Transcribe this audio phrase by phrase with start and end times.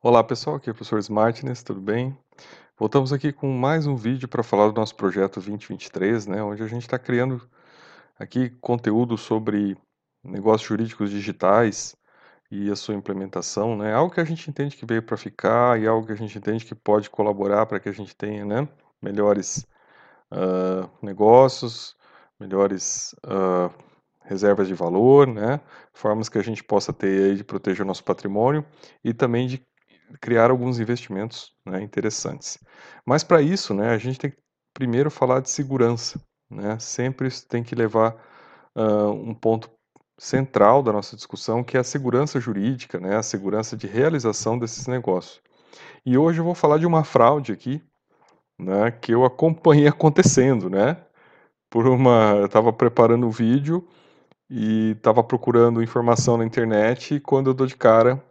[0.00, 2.16] Olá pessoal, aqui é o professor Smartness, tudo bem?
[2.78, 6.68] Voltamos aqui com mais um vídeo para falar do nosso projeto 2023, né, onde a
[6.68, 7.42] gente está criando
[8.16, 9.76] aqui conteúdo sobre
[10.22, 11.96] negócios jurídicos digitais
[12.48, 15.88] e a sua implementação, né, algo que a gente entende que veio para ficar e
[15.88, 18.68] algo que a gente entende que pode colaborar para que a gente tenha, né,
[19.02, 19.66] melhores
[20.30, 21.96] uh, negócios,
[22.38, 23.68] melhores uh,
[24.20, 25.60] reservas de valor, né,
[25.92, 28.64] formas que a gente possa ter aí de proteger o nosso patrimônio
[29.02, 29.66] e também de
[30.20, 32.58] criar alguns investimentos né, interessantes.
[33.04, 34.38] Mas para isso, né, a gente tem que
[34.74, 36.20] primeiro falar de segurança.
[36.50, 36.78] Né?
[36.78, 38.14] Sempre tem que levar
[38.76, 39.70] uh, um ponto
[40.18, 44.86] central da nossa discussão, que é a segurança jurídica, né, a segurança de realização desses
[44.86, 45.40] negócios.
[46.04, 47.80] E hoje eu vou falar de uma fraude aqui,
[48.58, 50.96] né, que eu acompanhei acontecendo, né?
[51.70, 53.86] Por uma, eu estava preparando o um vídeo
[54.50, 58.24] e estava procurando informação na internet e quando eu dou de cara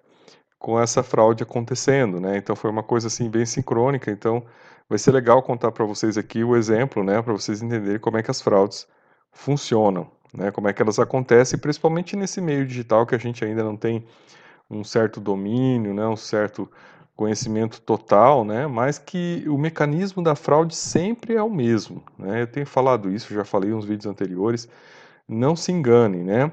[0.59, 2.37] com essa fraude acontecendo, né?
[2.37, 4.11] Então foi uma coisa assim bem sincrônica.
[4.11, 4.43] Então
[4.89, 7.21] vai ser legal contar para vocês aqui o exemplo, né?
[7.21, 8.87] Para vocês entenderem como é que as fraudes
[9.31, 10.51] funcionam, né?
[10.51, 14.05] Como é que elas acontecem, principalmente nesse meio digital que a gente ainda não tem
[14.69, 16.07] um certo domínio, né?
[16.07, 16.69] Um certo
[17.15, 18.67] conhecimento total, né?
[18.67, 22.43] Mas que o mecanismo da fraude sempre é o mesmo, né?
[22.43, 24.67] Eu tenho falado isso, já falei nos vídeos anteriores.
[25.27, 26.51] Não se engane, né?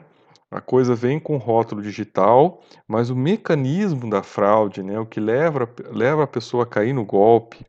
[0.51, 5.69] A coisa vem com rótulo digital, mas o mecanismo da fraude, né, o que leva,
[5.91, 7.67] leva a pessoa a cair no golpe,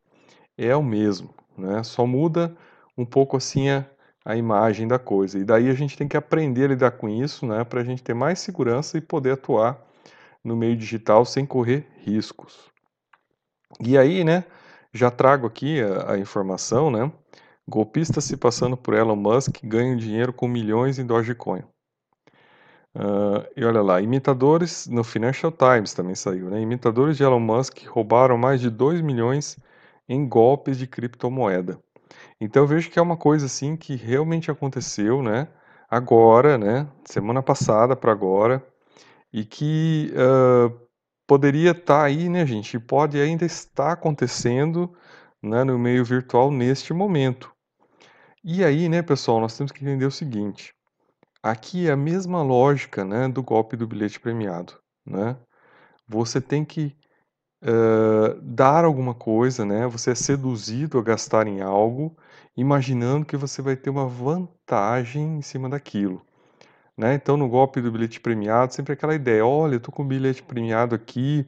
[0.58, 1.34] é o mesmo.
[1.58, 1.82] Né?
[1.84, 2.56] Só muda
[2.98, 3.86] um pouco assim a,
[4.24, 5.40] a imagem da coisa.
[5.40, 8.04] E daí a gente tem que aprender a lidar com isso né, para a gente
[8.04, 9.84] ter mais segurança e poder atuar
[10.44, 12.70] no meio digital sem correr riscos.
[13.80, 14.46] E aí, né,
[14.94, 17.12] já trago aqui a, a informação, né?
[17.68, 21.64] Golpistas se passando por Elon Musk ganham dinheiro com milhões em Dogecoin.
[22.96, 26.62] Uh, e olha lá, imitadores, no Financial Times também saiu, né?
[26.62, 29.58] Imitadores de Elon Musk roubaram mais de 2 milhões
[30.08, 31.78] em golpes de criptomoeda.
[32.40, 35.50] Então eu vejo que é uma coisa assim que realmente aconteceu, né?
[35.90, 36.88] Agora, né?
[37.04, 38.66] Semana passada para agora,
[39.32, 40.74] e que uh,
[41.28, 42.80] poderia estar tá aí, né, gente?
[42.80, 44.94] Pode ainda estar acontecendo
[45.44, 47.52] né, no meio virtual neste momento.
[48.44, 50.74] E aí, né, pessoal, nós temos que entender o seguinte:
[51.46, 54.74] Aqui é a mesma lógica né, do golpe do bilhete premiado.
[55.06, 55.38] Né?
[56.08, 56.96] Você tem que
[57.62, 59.86] uh, dar alguma coisa, né?
[59.86, 62.18] você é seduzido a gastar em algo,
[62.58, 66.20] imaginando que você vai ter uma vantagem em cima daquilo.
[66.98, 67.14] Né?
[67.14, 70.42] Então, no golpe do bilhete premiado, sempre aquela ideia: olha, eu estou com o bilhete
[70.42, 71.46] premiado aqui,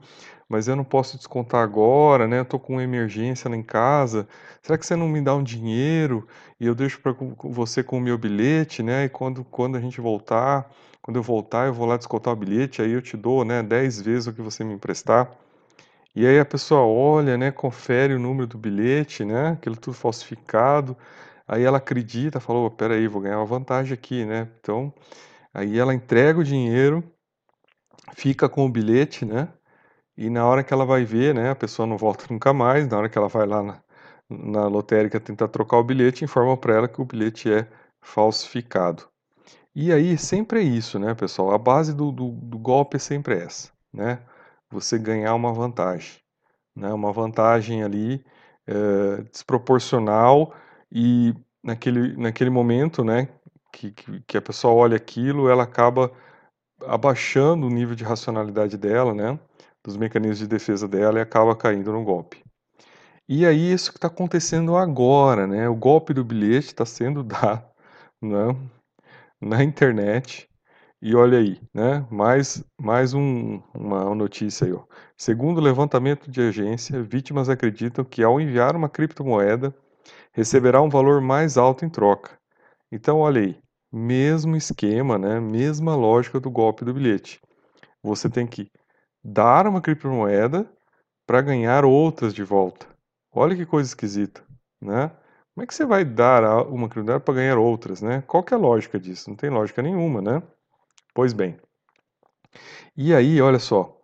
[0.49, 2.39] mas eu não posso descontar agora, né?
[2.39, 4.27] Eu estou com uma emergência lá em casa.
[4.61, 6.27] Será que você não me dá um dinheiro
[6.59, 7.13] e eu deixo para
[7.43, 9.05] você com o meu bilhete, né?
[9.05, 10.69] E quando, quando a gente voltar,
[11.01, 14.01] quando eu voltar, eu vou lá descontar o bilhete, aí eu te dou, né, 10
[14.01, 15.31] vezes o que você me emprestar.
[16.15, 20.97] E aí a pessoa olha, né, confere o número do bilhete, né, aquilo tudo falsificado.
[21.47, 24.49] Aí ela acredita, falou, oh, peraí, vou ganhar uma vantagem aqui, né?
[24.59, 24.93] Então,
[25.57, 27.03] Aí ela entrega o dinheiro,
[28.13, 29.51] fica com o bilhete, né?
[30.17, 32.87] E na hora que ela vai ver, né, a pessoa não volta nunca mais.
[32.87, 33.81] Na hora que ela vai lá na,
[34.29, 37.67] na lotérica tentar trocar o bilhete, informa para ela que o bilhete é
[38.01, 39.03] falsificado.
[39.75, 41.51] E aí sempre é isso, né, pessoal?
[41.53, 44.19] A base do, do, do golpe é sempre essa, né?
[44.71, 46.19] Você ganhar uma vantagem,
[46.75, 46.91] né?
[46.93, 48.25] Uma vantagem ali
[48.67, 50.53] é, desproporcional
[50.91, 53.29] e naquele, naquele momento, né,
[53.73, 56.11] que, que, que a pessoa olha aquilo, ela acaba
[56.85, 59.39] abaixando o nível de racionalidade dela, né,
[59.87, 62.43] dos mecanismos de defesa dela e acaba caindo no golpe.
[63.27, 67.63] E aí isso que está acontecendo agora, né, o golpe do bilhete está sendo dado
[68.21, 68.53] né,
[69.39, 70.49] na internet
[71.01, 74.73] e olha aí, né, mais, mais um, uma notícia aí.
[74.73, 74.83] Ó.
[75.17, 79.73] Segundo o levantamento de agência, vítimas acreditam que ao enviar uma criptomoeda
[80.33, 82.37] receberá um valor mais alto em troca.
[82.91, 83.57] Então, olha aí,
[83.91, 85.39] mesmo esquema, né?
[85.39, 87.39] Mesma lógica do golpe do bilhete.
[88.03, 88.69] Você tem que
[89.23, 90.69] dar uma criptomoeda
[91.25, 92.87] para ganhar outras de volta.
[93.31, 94.43] Olha que coisa esquisita,
[94.81, 95.11] né?
[95.53, 98.23] Como é que você vai dar uma criptomoeda para ganhar outras, né?
[98.27, 99.29] Qual que é a lógica disso?
[99.29, 100.41] Não tem lógica nenhuma, né?
[101.13, 101.57] Pois bem.
[102.95, 103.97] E aí, olha só,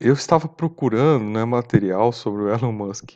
[0.00, 3.12] eu estava procurando né, material sobre o Elon Musk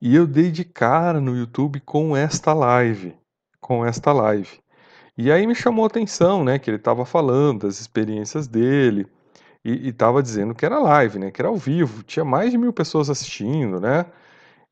[0.00, 3.16] e eu dei de cara no YouTube com esta live,
[3.60, 4.60] com esta live.
[5.16, 9.06] E aí me chamou a atenção, né, que ele estava falando das experiências dele
[9.64, 12.72] e estava dizendo que era live, né, que era ao vivo, tinha mais de mil
[12.72, 14.06] pessoas assistindo, né,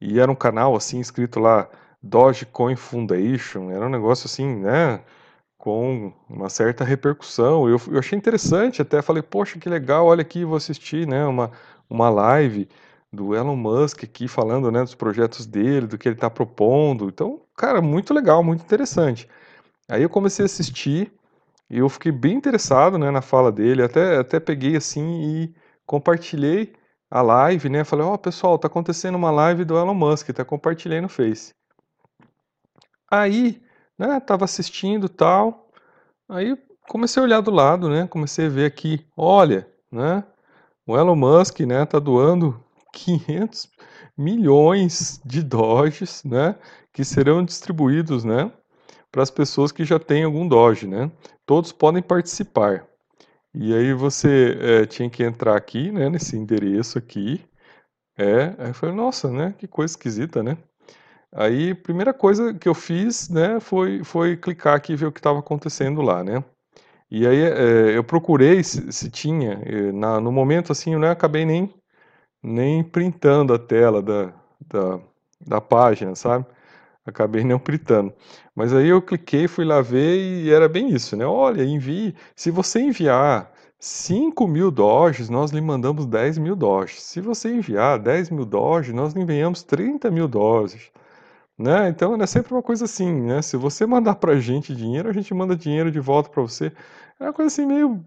[0.01, 1.69] e era um canal assim escrito lá
[2.03, 5.01] Dogecoin Foundation, era um negócio assim, né,
[5.57, 7.69] com uma certa repercussão.
[7.69, 11.53] Eu, eu achei interessante, até falei, poxa, que legal, olha aqui, vou assistir, né, uma,
[11.89, 12.69] uma live
[13.13, 17.09] do Elon Musk aqui falando, né, dos projetos dele, do que ele está propondo.
[17.09, 19.29] Então, cara, muito legal, muito interessante.
[19.89, 21.13] Aí eu comecei a assistir
[21.73, 23.83] e eu fiquei bem interessado, né, na fala dele.
[23.83, 25.55] Até, até peguei assim e
[25.87, 26.75] compartilhei
[27.11, 27.83] a live, né?
[27.83, 31.55] Falei, ó, oh, pessoal, tá acontecendo uma live do Elon Musk, tá compartilhei no Face.
[33.11, 33.63] Aí,
[33.99, 35.71] né, tava assistindo tal.
[36.29, 36.57] Aí
[36.89, 38.07] comecei a olhar do lado, né?
[38.07, 40.25] Comecei a ver aqui, olha, né?
[40.87, 43.71] O Elon Musk, né, tá doando 500
[44.17, 46.57] milhões de Doges, né,
[46.93, 48.53] que serão distribuídos, né,
[49.11, 51.11] para as pessoas que já têm algum Doge, né?
[51.53, 52.87] Todos podem participar.
[53.55, 57.45] E aí você é, tinha que entrar aqui, né, nesse endereço aqui.
[58.17, 60.57] É, aí eu falei, nossa, né, que coisa esquisita, né?
[61.31, 65.21] Aí, primeira coisa que eu fiz, né, foi, foi clicar aqui e ver o que
[65.21, 66.43] estava acontecendo lá, né?
[67.11, 69.61] E aí é, eu procurei se, se tinha,
[69.93, 71.69] na, no momento assim, eu não acabei nem,
[72.43, 74.33] nem printando a tela da,
[74.67, 75.01] da,
[75.47, 76.47] da página, sabe?
[77.05, 78.13] Acabei não printando.
[78.55, 81.27] Mas aí eu cliquei, fui lá ver e era bem isso, né?
[81.27, 82.15] Olha, envie.
[82.37, 87.03] Se você enviar 5 mil Doges, nós lhe mandamos 10 mil Doges.
[87.03, 90.91] Se você enviar 10 mil Doges, nós lhe enviamos 30 mil Doges.
[91.59, 91.89] Né?
[91.89, 93.43] Então é sempre uma coisa assim, né?
[93.43, 96.73] Se você mandar pra gente dinheiro, a gente manda dinheiro de volta para você.
[97.21, 98.05] É uma coisa assim meio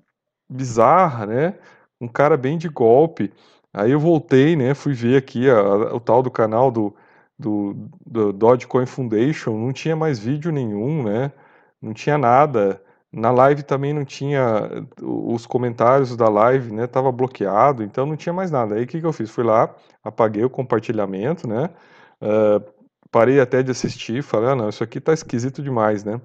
[0.50, 1.56] bizarra, né?
[2.01, 3.33] Um cara bem de golpe.
[3.74, 4.74] Aí eu voltei, né?
[4.74, 6.95] Fui ver aqui a, a, o tal do canal do
[7.38, 11.32] do, do Dogecoin Foundation, não tinha mais vídeo nenhum, né?
[11.82, 12.82] Não tinha nada.
[13.12, 16.88] Na live também não tinha os comentários da live, né?
[16.88, 18.76] Tava bloqueado, então não tinha mais nada.
[18.76, 19.30] Aí o que, que eu fiz?
[19.30, 19.74] Fui lá,
[20.04, 21.70] apaguei o compartilhamento, né?
[22.22, 22.64] Uh,
[23.12, 26.20] parei até de assistir, falei, ah, não, isso aqui tá esquisito demais, né?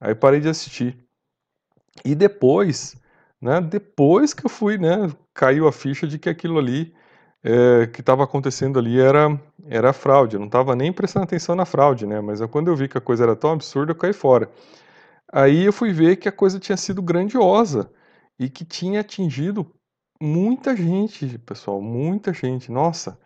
[0.00, 0.98] Aí parei de assistir.
[2.04, 2.96] E depois,
[3.40, 3.60] né?
[3.60, 5.10] Depois que eu fui, né?
[5.34, 6.94] Caiu a ficha de que aquilo ali
[7.44, 10.36] é, que estava acontecendo ali era, era fraude.
[10.36, 12.20] Eu não estava nem prestando atenção na fraude, né?
[12.20, 14.50] Mas quando eu vi que a coisa era tão absurda, eu caí fora.
[15.32, 17.90] Aí eu fui ver que a coisa tinha sido grandiosa
[18.38, 19.66] e que tinha atingido
[20.20, 22.70] muita gente, pessoal, muita gente.
[22.70, 23.18] Nossa,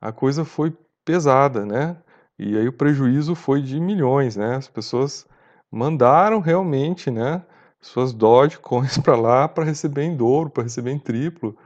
[0.00, 1.96] a coisa foi pesada, né?
[2.38, 4.56] E aí o prejuízo foi de milhões, né?
[4.56, 5.26] As pessoas
[5.70, 7.42] mandaram realmente, né?
[7.80, 11.56] Suas Dogecoins para lá para receber em dobro, para receber em triplo.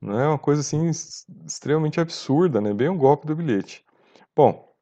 [0.00, 0.88] Não é uma coisa assim
[1.46, 2.72] extremamente absurda, né?
[2.72, 3.84] Bem um golpe do bilhete.
[4.34, 4.72] Bom,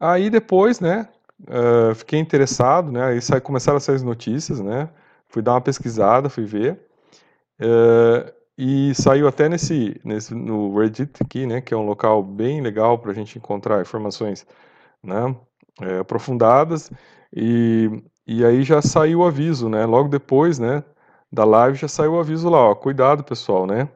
[0.00, 1.08] aí depois, né?
[1.42, 3.04] Uh, fiquei interessado, né?
[3.06, 4.88] Aí sai, começaram a sair as notícias, né?
[5.28, 6.80] Fui dar uma pesquisada, fui ver.
[7.60, 11.60] Uh, e saiu até nesse, nesse no Reddit aqui, né?
[11.60, 14.46] Que é um local bem legal para a gente encontrar informações,
[15.02, 15.36] né?
[15.80, 16.90] É, aprofundadas.
[17.34, 17.90] E,
[18.26, 19.84] e aí já saiu o aviso, né?
[19.86, 20.84] Logo depois, né?
[21.32, 22.74] Da live já saiu o aviso lá, ó.
[22.74, 23.88] Cuidado, pessoal, né?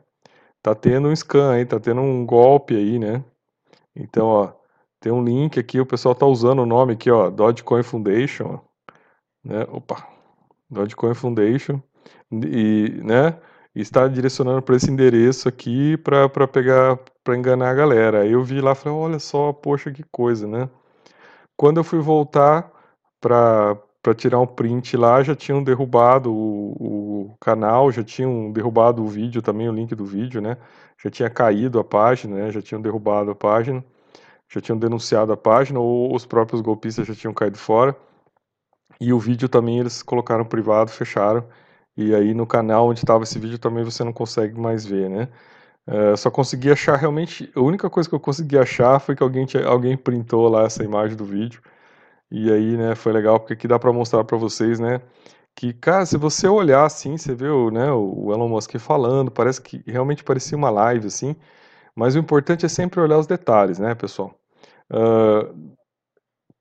[0.62, 3.24] Tá tendo um scam aí, tá tendo um golpe aí, né?
[3.94, 4.52] Então, ó,
[5.00, 8.60] tem um link aqui, o pessoal tá usando o nome aqui, ó, Dogecoin Foundation,
[9.44, 9.66] né?
[9.70, 10.06] Opa,
[10.70, 11.82] Dogecoin Foundation,
[12.32, 13.38] e, né?
[13.74, 18.22] está direcionando para esse endereço aqui para pegar, para enganar a galera.
[18.22, 20.68] Aí eu vi lá, falei, olha só, poxa, que coisa, né?
[21.56, 22.70] Quando eu fui voltar
[23.20, 29.02] para para tirar um print lá, já tinham derrubado o, o, canal, já tinham derrubado
[29.02, 30.56] o vídeo também, o link do vídeo, né?
[31.02, 32.50] Já tinha caído a página, né?
[32.50, 33.84] Já tinham derrubado a página,
[34.48, 37.96] já tinham denunciado a página, ou os próprios golpistas já tinham caído fora.
[39.00, 41.44] E o vídeo também eles colocaram privado, fecharam.
[41.96, 45.28] E aí no canal onde estava esse vídeo também você não consegue mais ver, né?
[45.86, 47.50] Uh, só consegui achar realmente.
[47.54, 50.84] A única coisa que eu consegui achar foi que alguém, tinha, alguém printou lá essa
[50.84, 51.60] imagem do vídeo
[52.30, 55.00] e aí, né, foi legal porque aqui dá para mostrar para vocês, né,
[55.56, 59.60] que, cara, se você olhar assim, você vê o, né, o Elon Musk falando, parece
[59.60, 61.34] que realmente parecia uma live, assim,
[61.94, 64.34] mas o importante é sempre olhar os detalhes, né, pessoal?
[64.90, 65.74] Uh,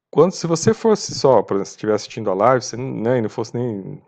[0.10, 3.22] quando, se você fosse só, por exemplo, se estiver assistindo a live, você né, e
[3.22, 4.02] não fosse nem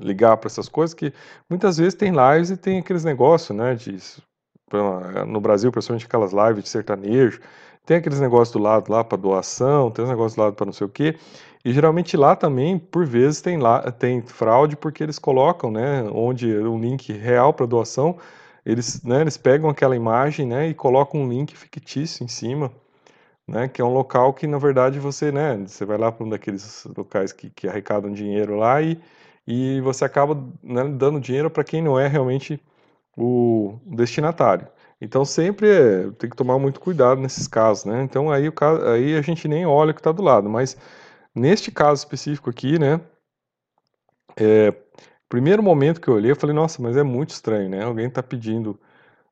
[0.00, 1.12] ligar para essas coisas, que
[1.48, 3.96] muitas vezes tem lives e tem aqueles negócios, né, de,
[5.28, 7.40] no Brasil, principalmente aquelas lives de sertanejo,
[7.84, 10.72] tem aqueles negócios do lado lá para doação, tem os negócios do lado para não
[10.72, 11.16] sei o quê.
[11.64, 16.56] E geralmente lá também, por vezes, tem, lá, tem fraude porque eles colocam, né, onde
[16.58, 18.18] um link real para doação,
[18.66, 22.72] eles, né, eles pegam aquela imagem, né, e colocam um link fictício em cima,
[23.46, 26.28] né, que é um local que na verdade você, né, você vai lá para um
[26.28, 28.98] daqueles locais que, que arrecadam dinheiro lá e,
[29.46, 32.60] e você acaba né, dando dinheiro para quem não é realmente
[33.16, 34.68] o destinatário.
[35.04, 38.04] Então sempre é, tem que tomar muito cuidado nesses casos, né?
[38.04, 38.54] Então aí, o
[38.92, 40.76] aí a gente nem olha o que está do lado, mas
[41.34, 43.00] neste caso específico aqui, né?
[44.36, 44.72] É,
[45.28, 47.82] primeiro momento que eu olhei, eu falei, nossa, mas é muito estranho, né?
[47.82, 48.78] Alguém está pedindo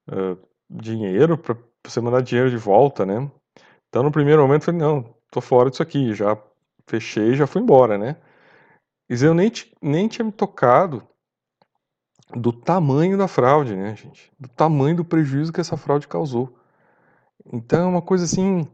[0.08, 0.36] uh,
[0.68, 3.30] dinheiro para você mandar dinheiro de volta, né?
[3.88, 6.36] Então, no primeiro momento, eu falei, não, tô fora disso aqui, já
[6.86, 8.16] fechei, já fui embora, né?
[9.08, 11.06] Mas eu nem, nem tinha me tocado
[12.34, 14.32] do tamanho da fraude, né, gente?
[14.38, 16.56] Do tamanho do prejuízo que essa fraude causou.
[17.52, 18.66] Então é uma coisa assim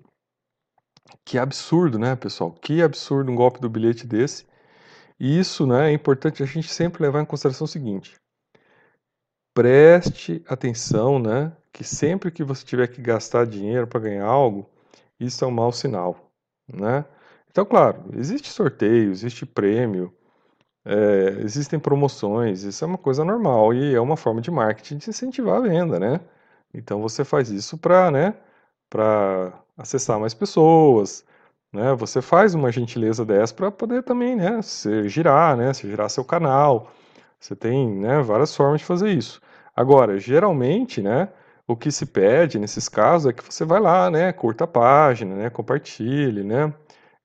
[1.25, 2.53] que absurdo, né, pessoal?
[2.53, 4.47] Que absurdo um golpe do bilhete desse.
[5.19, 8.15] E isso, né, é importante a gente sempre levar em consideração o seguinte:
[9.55, 14.69] preste atenção, né, que sempre que você tiver que gastar dinheiro para ganhar algo,
[15.19, 16.31] isso é um mau sinal,
[16.69, 17.05] né?
[17.51, 20.13] Então, claro, existe sorteio, existe prêmio,
[20.87, 25.11] é, existem promoções, isso é uma coisa normal e é uma forma de marketing de
[25.11, 26.21] incentivar a venda, né?
[26.73, 28.35] Então você faz isso para, né,
[28.89, 31.25] para acessar mais pessoas,
[31.73, 31.95] né?
[31.95, 36.25] Você faz uma gentileza dessa para poder também, né, se girar, né, se girar seu
[36.25, 36.93] canal.
[37.41, 39.41] Você tem, né, várias formas de fazer isso.
[39.75, 41.29] Agora, geralmente, né,
[41.67, 45.35] o que se pede nesses casos é que você vai lá, né, curta a página,
[45.35, 46.73] né, compartilhe, né,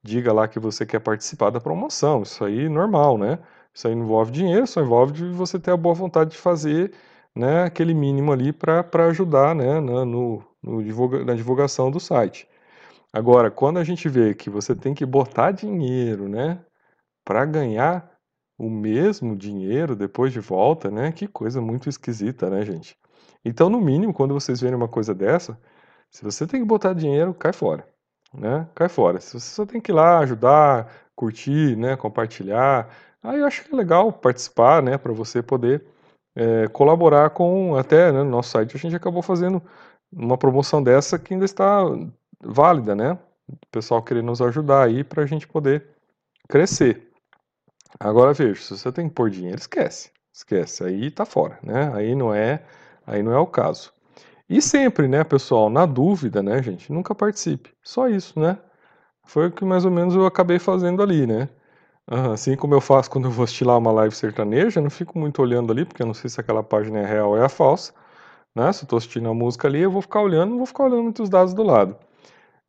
[0.02, 2.22] diga lá que você quer participar da promoção.
[2.22, 3.38] Isso aí é normal, né?
[3.74, 6.92] Isso aí não envolve dinheiro, só envolve de você ter a boa vontade de fazer
[7.34, 12.46] né, aquele mínimo ali para ajudar né, na, no, no divulga, na divulgação do site.
[13.12, 16.64] Agora, quando a gente vê que você tem que botar dinheiro né,
[17.24, 18.10] para ganhar
[18.58, 21.12] o mesmo dinheiro depois de volta, né?
[21.12, 22.96] Que coisa muito esquisita, né, gente?
[23.44, 25.58] Então, no mínimo, quando vocês verem uma coisa dessa,
[26.10, 27.91] se você tem que botar dinheiro, cai fora
[28.34, 28.66] né?
[28.74, 29.20] Cai fora.
[29.20, 32.88] Se você só tem que ir lá ajudar, curtir, né, compartilhar,
[33.22, 35.84] aí eu acho que é legal participar, né, para você poder
[36.34, 39.62] é, colaborar com até né, no nosso site a gente acabou fazendo
[40.10, 41.82] uma promoção dessa que ainda está
[42.42, 43.18] válida, né?
[43.48, 45.86] O pessoal querendo nos ajudar aí para a gente poder
[46.48, 47.10] crescer.
[48.00, 51.92] Agora veja, se você tem que pôr dinheiro, esquece, esquece, aí tá fora, né?
[51.94, 52.62] Aí não é,
[53.06, 53.92] aí não é o caso.
[54.52, 57.70] E sempre, né, pessoal, na dúvida, né, gente, nunca participe.
[57.82, 58.58] Só isso, né?
[59.24, 61.48] Foi o que mais ou menos eu acabei fazendo ali, né?
[62.06, 65.18] Assim como eu faço quando eu vou assistir lá uma live sertaneja, eu não fico
[65.18, 67.48] muito olhando ali, porque eu não sei se aquela página é real ou é a
[67.48, 67.94] falsa.
[68.54, 68.70] Né?
[68.74, 71.04] Se eu estou assistindo a música ali, eu vou ficar olhando, não vou ficar olhando
[71.04, 71.96] muitos dados do lado.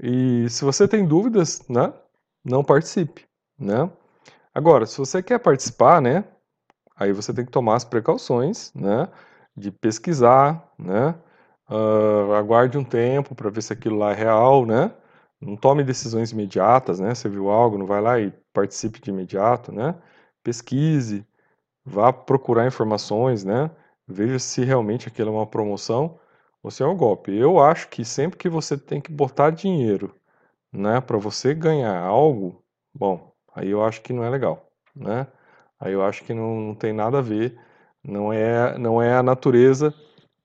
[0.01, 1.93] E se você tem dúvidas, né,
[2.45, 3.25] não participe,
[3.59, 3.89] né?
[4.55, 6.23] Agora, se você quer participar, né,
[6.95, 9.09] aí você tem que tomar as precauções, né,
[9.57, 11.13] de pesquisar, né,
[11.73, 14.91] uh, aguarde um tempo para ver se aquilo lá é real, né?
[15.41, 17.13] Não tome decisões imediatas, né?
[17.13, 19.95] Você viu algo, não vai lá e participe de imediato, né?
[20.43, 21.25] Pesquise,
[21.85, 23.71] vá procurar informações, né?
[24.07, 26.19] Veja se realmente aquilo é uma promoção
[26.61, 27.35] ou se é um golpe.
[27.35, 30.15] Eu acho que sempre que você tem que botar dinheiro,
[30.71, 32.63] né, para você ganhar algo,
[32.93, 35.27] bom, aí eu acho que não é legal, né?
[35.79, 37.57] Aí eu acho que não, não tem nada a ver,
[38.03, 39.93] não é, não é a natureza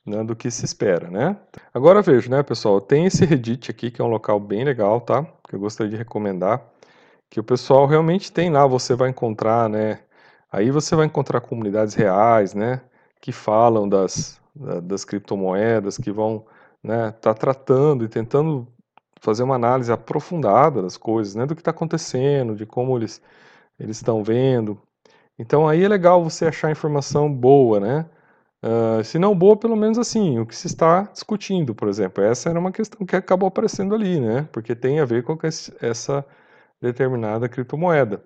[0.08, 1.36] né, do que se espera, né?
[1.72, 5.24] Agora vejo, né, pessoal, tem esse Reddit aqui que é um local bem legal, tá?
[5.48, 6.62] Que eu gostaria de recomendar,
[7.30, 10.00] que o pessoal realmente tem lá, você vai encontrar, né?
[10.50, 12.80] Aí você vai encontrar comunidades reais, né,
[13.20, 14.40] que falam das,
[14.82, 16.46] das criptomoedas, que vão,
[16.82, 18.66] né, tá tratando e tentando
[19.20, 23.20] fazer uma análise aprofundada das coisas, né, do que está acontecendo, de como eles
[23.78, 24.78] eles estão vendo.
[25.38, 28.06] Então aí é legal você achar informação boa, né?
[28.62, 32.24] Uh, se não boa, pelo menos assim, o que se está discutindo, por exemplo.
[32.24, 34.48] Essa era uma questão que acabou aparecendo ali, né?
[34.52, 35.38] Porque tem a ver com
[35.80, 36.24] essa
[36.80, 38.22] determinada criptomoeda.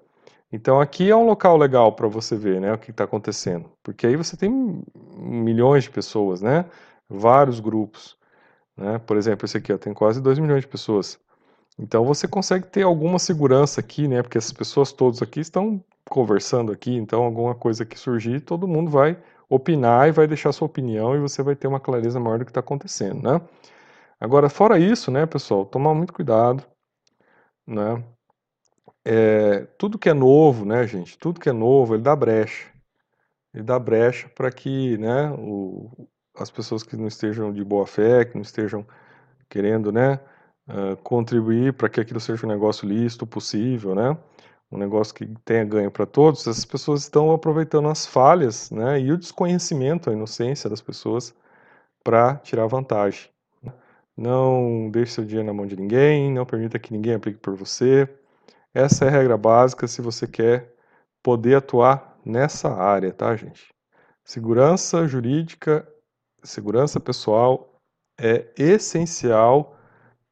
[0.53, 4.07] Então aqui é um local legal para você ver, né, o que está acontecendo, porque
[4.07, 4.83] aí você tem
[5.17, 6.67] milhões de pessoas, né,
[7.09, 8.19] vários grupos,
[8.77, 11.19] né, por exemplo esse aqui, ó, tem quase 2 milhões de pessoas.
[11.79, 16.71] Então você consegue ter alguma segurança aqui, né, porque essas pessoas todas aqui estão conversando
[16.71, 19.19] aqui, então alguma coisa que surgir, todo mundo vai
[19.55, 22.51] opinar e vai deixar sua opinião e você vai ter uma clareza maior do que
[22.51, 23.41] está acontecendo, né?
[24.19, 26.65] Agora, fora isso, né, pessoal, tomar muito cuidado,
[27.67, 28.03] né?
[29.05, 31.19] É, tudo que é novo, né, gente?
[31.19, 32.71] Tudo que é novo, ele dá brecha.
[33.53, 38.25] Ele dá brecha para que, né, o, as pessoas que não estejam de boa fé,
[38.25, 38.87] que não estejam
[39.51, 40.19] querendo, né,
[40.69, 44.17] uh, contribuir para que aquilo seja um negócio lícito, possível, né?
[44.73, 49.13] Um negócio que tenha ganho para todos, essas pessoas estão aproveitando as falhas né, e
[49.13, 51.35] o desconhecimento, a inocência das pessoas
[52.03, 53.31] para tirar vantagem.
[54.17, 58.09] Não deixe seu dinheiro na mão de ninguém, não permita que ninguém aplique por você.
[58.75, 60.75] Essa é a regra básica se você quer
[61.23, 63.75] poder atuar nessa área, tá, gente?
[64.25, 65.87] Segurança jurídica,
[66.43, 67.81] segurança pessoal
[68.19, 69.77] é essencial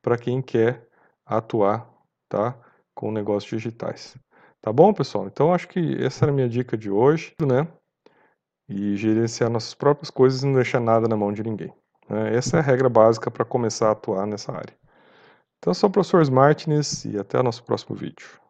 [0.02, 0.88] para quem quer
[1.26, 1.88] atuar,
[2.28, 2.56] tá,
[2.94, 4.16] com negócios digitais.
[4.62, 5.26] Tá bom, pessoal?
[5.26, 7.66] Então acho que essa era a minha dica de hoje, né?
[8.68, 11.72] E gerenciar nossas próprias coisas e não deixar nada na mão de ninguém.
[12.08, 12.36] Né?
[12.36, 14.74] Essa é a regra básica para começar a atuar nessa área.
[15.58, 18.40] Então, eu sou o professor Smartness e até o nosso próximo vídeo.